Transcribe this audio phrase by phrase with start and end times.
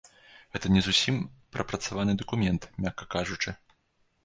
[0.53, 1.19] Гэта не зусім
[1.57, 3.57] прапрацаваны дакумент, мякка кажучы.